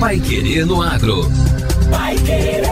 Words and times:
Pai 0.00 0.18
Querer 0.18 0.64
no 0.64 0.80
Agro. 0.80 1.30
Pai 1.90 2.16
Querer. 2.16 2.62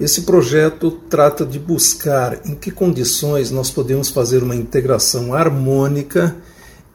Esse 0.00 0.22
projeto 0.22 0.92
trata 1.10 1.44
de 1.44 1.58
buscar 1.58 2.40
em 2.46 2.54
que 2.54 2.70
condições 2.70 3.50
nós 3.50 3.68
podemos 3.68 4.10
fazer 4.10 4.44
uma 4.44 4.54
integração 4.54 5.34
harmônica 5.34 6.36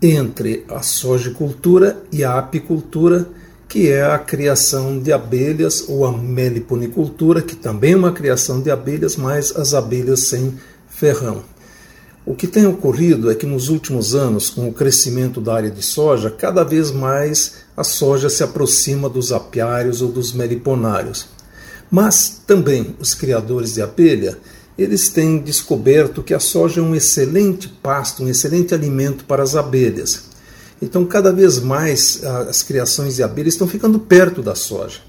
entre 0.01 0.63
a 0.69 0.81
sojicultura 0.81 2.01
e 2.13 2.23
a 2.23 2.37
apicultura, 2.37 3.27
que 3.67 3.89
é 3.89 4.05
a 4.05 4.17
criação 4.17 4.99
de 4.99 5.11
abelhas, 5.11 5.83
ou 5.89 6.05
a 6.05 6.17
meliponicultura, 6.17 7.41
que 7.41 7.57
também 7.57 7.91
é 7.91 7.97
uma 7.97 8.13
criação 8.13 8.61
de 8.61 8.71
abelhas, 8.71 9.17
mas 9.17 9.53
as 9.53 9.73
abelhas 9.73 10.21
sem 10.21 10.53
ferrão. 10.87 11.43
O 12.25 12.33
que 12.33 12.47
tem 12.47 12.65
ocorrido 12.65 13.29
é 13.29 13.35
que 13.35 13.45
nos 13.45 13.67
últimos 13.67 14.15
anos, 14.15 14.49
com 14.49 14.69
o 14.69 14.73
crescimento 14.73 15.41
da 15.41 15.53
área 15.53 15.71
de 15.71 15.81
soja, 15.81 16.29
cada 16.29 16.63
vez 16.63 16.89
mais 16.89 17.55
a 17.75 17.83
soja 17.83 18.29
se 18.29 18.43
aproxima 18.43 19.09
dos 19.09 19.33
apiários 19.33 20.01
ou 20.01 20.09
dos 20.09 20.31
meliponários. 20.31 21.27
Mas 21.93 22.41
também 22.47 22.95
os 22.99 23.13
criadores 23.13 23.75
de 23.75 23.81
abelha, 23.83 24.39
eles 24.75 25.09
têm 25.09 25.37
descoberto 25.37 26.23
que 26.23 26.33
a 26.33 26.39
soja 26.39 26.81
é 26.81 26.83
um 26.83 26.95
excelente 26.95 27.69
pasto, 27.69 28.23
um 28.23 28.27
excelente 28.27 28.73
alimento 28.73 29.25
para 29.25 29.43
as 29.43 29.55
abelhas. 29.55 30.23
Então, 30.81 31.05
cada 31.05 31.31
vez 31.31 31.59
mais 31.59 32.23
as 32.23 32.63
criações 32.63 33.17
de 33.17 33.21
abelhas 33.21 33.53
estão 33.53 33.67
ficando 33.67 33.99
perto 33.99 34.41
da 34.41 34.55
soja. 34.55 35.01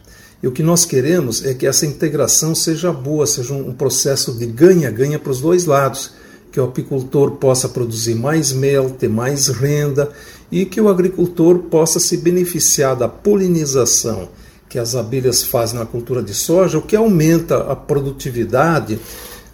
E 0.43 0.47
o 0.47 0.53
que 0.53 0.63
nós 0.63 0.85
queremos 0.85 1.43
é 1.43 1.55
que 1.55 1.67
essa 1.67 1.87
integração 1.87 2.55
seja 2.55 2.93
boa, 2.93 3.27
seja 3.27 3.55
um 3.55 3.73
processo 3.73 4.35
de 4.35 4.45
ganha-ganha 4.45 5.19
para 5.19 5.33
os 5.33 5.41
dois 5.41 5.65
lados, 5.65 6.11
que 6.53 6.61
o 6.61 6.65
apicultor 6.65 7.31
possa 7.37 7.67
produzir 7.67 8.15
mais 8.15 8.53
mel, 8.53 8.91
ter 8.91 9.09
mais 9.09 9.49
renda 9.49 10.11
e 10.53 10.67
que 10.67 10.83
o 10.83 10.91
agricultor 10.91 11.61
possa 11.61 11.99
se 11.99 12.19
beneficiar 12.19 12.95
da 12.95 13.09
polinização 13.09 14.29
que 14.75 14.79
as 14.81 14.97
abelhas 14.97 15.45
fazem 15.45 15.79
na 15.79 15.87
cultura 15.87 16.21
de 16.21 16.35
soja, 16.35 16.79
o 16.79 16.83
que 16.83 16.97
aumenta 16.97 17.71
a 17.71 17.77
produtividade 17.77 18.99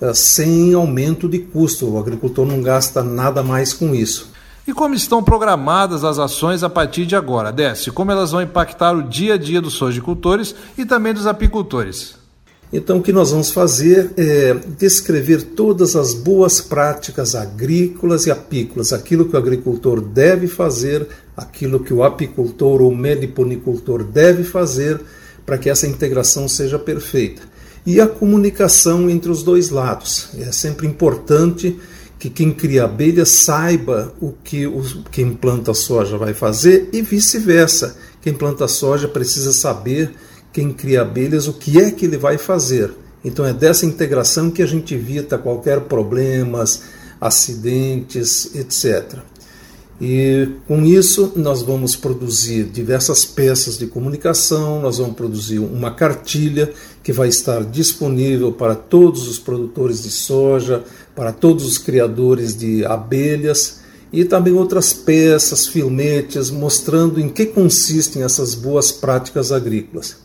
uh, 0.00 0.14
sem 0.14 0.72
aumento 0.72 1.28
de 1.28 1.41
custo. 1.41 1.91
O 1.91 1.98
agricultor 1.98 2.47
não 2.47 2.62
gasta 2.62 3.03
nada 3.03 3.42
mais 3.42 3.75
com 3.75 3.94
isso. 3.94 4.32
E 4.66 4.72
como 4.72 4.94
estão 4.94 5.22
programadas 5.22 6.04
as 6.04 6.19
ações 6.19 6.62
a 6.62 6.70
partir 6.70 7.04
de 7.04 7.14
agora, 7.14 7.53
Desce? 7.53 7.91
Como 7.91 8.10
elas 8.10 8.31
vão 8.31 8.41
impactar 8.41 8.97
o 8.97 9.03
dia 9.03 9.34
a 9.34 9.36
dia 9.36 9.60
dos 9.60 9.75
sojicultores 9.75 10.54
e 10.78 10.86
também 10.86 11.12
dos 11.12 11.26
apicultores? 11.26 12.19
Então, 12.72 12.98
o 12.98 13.03
que 13.03 13.12
nós 13.12 13.32
vamos 13.32 13.50
fazer 13.50 14.12
é 14.16 14.54
descrever 14.78 15.42
todas 15.42 15.97
as 15.97 16.14
boas 16.14 16.60
práticas 16.60 17.34
agrícolas 17.34 18.26
e 18.26 18.31
apícolas, 18.31 18.92
aquilo 18.92 19.28
que 19.28 19.34
o 19.34 19.38
agricultor 19.38 20.00
deve 20.00 20.47
fazer, 20.47 21.08
aquilo 21.36 21.81
que 21.81 21.92
o 21.92 22.04
apicultor 22.04 22.81
ou 22.81 22.94
meliponicultor 22.94 24.04
deve 24.04 24.44
fazer 24.44 25.00
para 25.44 25.58
que 25.58 25.69
essa 25.69 25.86
integração 25.86 26.47
seja 26.47 26.78
perfeita. 26.78 27.42
E 27.84 28.00
a 28.00 28.06
comunicação 28.06 29.10
entre 29.10 29.32
os 29.32 29.42
dois 29.42 29.70
lados. 29.70 30.28
É 30.38 30.52
sempre 30.52 30.87
importante 30.87 31.76
que 32.20 32.31
quem 32.31 32.52
cria 32.52 32.84
abelha 32.84 33.25
saiba 33.25 34.14
o 34.20 34.32
que 34.44 34.67
o, 34.67 34.82
quem 35.11 35.32
planta 35.32 35.75
soja 35.75 36.17
vai 36.19 36.34
fazer 36.34 36.90
e 36.93 37.02
vice-versa. 37.02 37.96
Quem 38.20 38.34
planta 38.34 38.69
soja 38.69 39.08
precisa 39.08 39.52
saber 39.52 40.12
quem 40.52 40.73
cria 40.73 41.02
abelhas, 41.02 41.47
o 41.47 41.52
que 41.52 41.81
é 41.81 41.91
que 41.91 42.05
ele 42.05 42.17
vai 42.17 42.38
fazer. 42.38 42.93
Então 43.25 43.44
é 43.44 43.52
dessa 43.52 43.85
integração 43.85 44.50
que 44.50 44.62
a 44.62 44.67
gente 44.67 44.94
evita 44.94 45.37
qualquer 45.37 45.81
problemas, 45.82 46.82
acidentes, 47.20 48.55
etc. 48.55 49.19
E 50.00 50.49
com 50.67 50.82
isso 50.82 51.35
nós 51.37 51.61
vamos 51.61 51.94
produzir 51.94 52.64
diversas 52.64 53.26
peças 53.26 53.76
de 53.76 53.87
comunicação, 53.87 54.81
nós 54.81 54.97
vamos 54.97 55.14
produzir 55.14 55.58
uma 55.58 55.91
cartilha 55.91 56.73
que 57.03 57.12
vai 57.12 57.29
estar 57.29 57.62
disponível 57.64 58.50
para 58.50 58.75
todos 58.75 59.29
os 59.29 59.38
produtores 59.38 60.03
de 60.03 60.11
soja, 60.11 60.82
para 61.14 61.32
todos 61.32 61.67
os 61.67 61.76
criadores 61.76 62.56
de 62.56 62.82
abelhas 62.87 63.81
e 64.11 64.25
também 64.25 64.55
outras 64.55 64.94
peças, 64.94 65.67
filmetes 65.67 66.50
mostrando 66.50 67.20
em 67.20 67.29
que 67.29 67.44
consistem 67.44 68.23
essas 68.23 68.55
boas 68.55 68.91
práticas 68.91 69.53
agrícolas. 69.53 70.17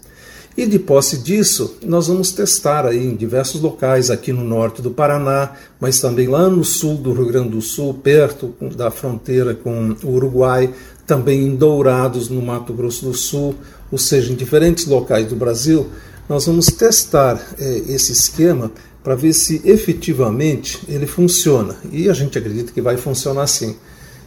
E 0.58 0.66
de 0.66 0.80
posse 0.80 1.18
disso, 1.18 1.76
nós 1.84 2.08
vamos 2.08 2.32
testar 2.32 2.86
aí 2.86 3.06
em 3.06 3.14
diversos 3.14 3.60
locais 3.60 4.10
aqui 4.10 4.32
no 4.32 4.44
norte 4.44 4.82
do 4.82 4.90
Paraná, 4.90 5.52
mas 5.82 6.00
também 6.00 6.28
lá 6.28 6.50
no 6.50 6.64
sul 6.64 6.96
do 6.96 7.12
Rio 7.12 7.26
Grande 7.28 7.50
do 7.50 7.62
Sul, 7.62 7.94
perto 7.94 8.56
da 8.74 8.90
fronteira 8.90 9.54
com 9.54 9.94
o 10.02 10.12
Uruguai, 10.12 10.74
também 11.06 11.46
em 11.46 11.56
Dourados, 11.56 12.30
no 12.30 12.42
Mato 12.42 12.74
Grosso 12.74 13.06
do 13.06 13.14
Sul, 13.14 13.54
ou 13.92 13.98
seja, 13.98 14.32
em 14.32 14.36
diferentes 14.36 14.86
locais 14.86 15.28
do 15.28 15.36
Brasil, 15.36 15.88
nós 16.28 16.46
vamos 16.46 16.68
testar 16.68 17.40
é, 17.60 17.84
esse 17.90 18.14
esquema 18.14 18.72
para 19.04 19.14
ver 19.14 19.34
se 19.34 19.62
efetivamente 19.66 20.80
ele 20.88 21.06
funciona. 21.06 21.76
E 21.92 22.10
a 22.10 22.14
gente 22.14 22.38
acredita 22.38 22.72
que 22.72 22.82
vai 22.82 22.96
funcionar 22.98 23.46
sim. 23.46 23.76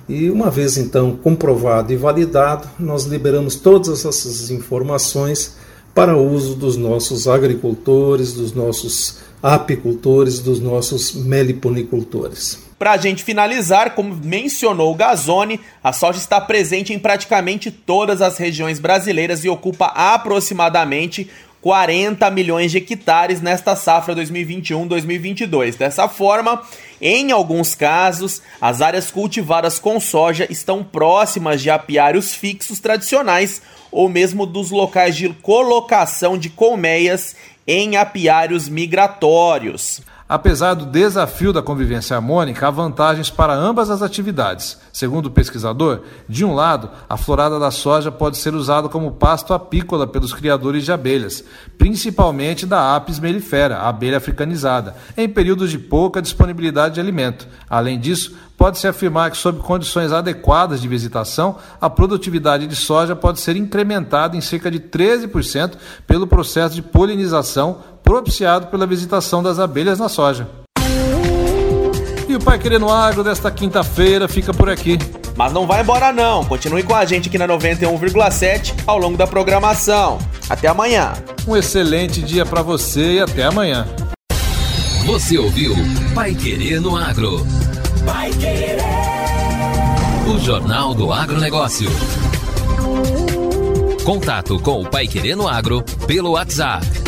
E 0.08 0.30
uma 0.30 0.50
vez 0.50 0.76
então 0.76 1.16
comprovado 1.16 1.92
e 1.92 1.96
validado, 1.96 2.68
nós 2.78 3.04
liberamos 3.04 3.56
todas 3.56 4.04
essas 4.04 4.50
informações 4.50 5.56
para 5.94 6.16
uso 6.16 6.54
dos 6.54 6.76
nossos 6.76 7.26
agricultores, 7.26 8.32
dos 8.32 8.52
nossos 8.52 9.18
apicultores, 9.42 10.40
dos 10.40 10.60
nossos 10.60 11.14
meliponicultores. 11.14 12.68
Para 12.78 12.92
a 12.92 12.96
gente 12.96 13.24
finalizar, 13.24 13.96
como 13.96 14.14
mencionou 14.14 14.92
o 14.92 14.94
Gazone, 14.94 15.60
a 15.82 15.92
soja 15.92 16.18
está 16.18 16.40
presente 16.40 16.92
em 16.92 16.98
praticamente 16.98 17.72
todas 17.72 18.22
as 18.22 18.38
regiões 18.38 18.78
brasileiras 18.78 19.44
e 19.44 19.48
ocupa 19.48 19.86
aproximadamente 19.86 21.28
40 21.60 22.30
milhões 22.30 22.70
de 22.70 22.78
hectares 22.78 23.40
nesta 23.40 23.74
safra 23.74 24.14
2021-2022. 24.14 25.76
Dessa 25.76 26.08
forma, 26.08 26.62
em 27.00 27.32
alguns 27.32 27.74
casos, 27.74 28.42
as 28.60 28.80
áreas 28.80 29.10
cultivadas 29.10 29.78
com 29.78 29.98
soja 29.98 30.46
estão 30.50 30.84
próximas 30.84 31.60
de 31.60 31.70
apiários 31.70 32.34
fixos 32.34 32.80
tradicionais 32.80 33.60
ou 33.90 34.08
mesmo 34.08 34.46
dos 34.46 34.70
locais 34.70 35.16
de 35.16 35.28
colocação 35.30 36.38
de 36.38 36.50
colmeias 36.50 37.34
em 37.66 37.96
apiários 37.96 38.68
migratórios. 38.68 40.00
Apesar 40.28 40.74
do 40.74 40.84
desafio 40.84 41.54
da 41.54 41.62
convivência 41.62 42.14
harmônica, 42.14 42.68
há 42.68 42.70
vantagens 42.70 43.30
para 43.30 43.54
ambas 43.54 43.88
as 43.88 44.02
atividades. 44.02 44.76
Segundo 44.92 45.26
o 45.26 45.30
pesquisador, 45.30 46.02
de 46.28 46.44
um 46.44 46.54
lado, 46.54 46.90
a 47.08 47.16
florada 47.16 47.58
da 47.58 47.70
soja 47.70 48.12
pode 48.12 48.36
ser 48.36 48.54
usada 48.54 48.90
como 48.90 49.12
pasto 49.12 49.54
apícola 49.54 50.06
pelos 50.06 50.34
criadores 50.34 50.84
de 50.84 50.92
abelhas, 50.92 51.42
principalmente 51.78 52.66
da 52.66 52.94
Apis 52.94 53.18
mellifera, 53.18 53.78
a 53.78 53.88
abelha 53.88 54.18
africanizada, 54.18 54.94
em 55.16 55.26
períodos 55.26 55.70
de 55.70 55.78
pouca 55.78 56.20
disponibilidade 56.20 56.96
de 56.96 57.00
alimento. 57.00 57.48
Além 57.70 57.98
disso, 57.98 58.36
pode-se 58.58 58.86
afirmar 58.86 59.30
que, 59.30 59.36
sob 59.38 59.60
condições 59.60 60.12
adequadas 60.12 60.82
de 60.82 60.88
visitação, 60.88 61.56
a 61.80 61.88
produtividade 61.88 62.66
de 62.66 62.76
soja 62.76 63.16
pode 63.16 63.40
ser 63.40 63.56
incrementada 63.56 64.36
em 64.36 64.42
cerca 64.42 64.70
de 64.70 64.78
13% 64.78 65.74
pelo 66.06 66.26
processo 66.26 66.74
de 66.74 66.82
polinização 66.82 67.78
propiciado 68.08 68.68
pela 68.68 68.86
visitação 68.86 69.42
das 69.42 69.58
abelhas 69.58 69.98
na 69.98 70.08
soja. 70.08 70.48
E 72.26 72.34
o 72.34 72.40
Pai 72.40 72.58
Querendo 72.58 72.88
Agro 72.88 73.22
desta 73.22 73.50
quinta-feira 73.50 74.26
fica 74.26 74.54
por 74.54 74.70
aqui. 74.70 74.96
Mas 75.36 75.52
não 75.52 75.66
vai 75.66 75.82
embora 75.82 76.10
não, 76.10 76.42
continue 76.42 76.82
com 76.82 76.94
a 76.94 77.04
gente 77.04 77.28
aqui 77.28 77.36
na 77.36 77.46
91,7 77.46 78.72
ao 78.86 78.96
longo 78.96 79.18
da 79.18 79.26
programação. 79.26 80.16
Até 80.48 80.68
amanhã. 80.68 81.12
Um 81.46 81.54
excelente 81.54 82.22
dia 82.22 82.46
para 82.46 82.62
você 82.62 83.16
e 83.16 83.20
até 83.20 83.44
amanhã. 83.44 83.86
Você 85.04 85.36
ouviu 85.36 85.74
Pai 86.14 86.34
Querendo 86.34 86.96
Agro. 86.96 87.46
Pai 88.06 88.30
Querer. 88.30 88.78
O 90.26 90.38
Jornal 90.38 90.94
do 90.94 91.12
Agronegócio. 91.12 91.90
Contato 94.02 94.58
com 94.60 94.80
o 94.80 94.88
Pai 94.88 95.06
Querendo 95.06 95.46
Agro 95.46 95.82
pelo 96.06 96.30
WhatsApp 96.30 97.07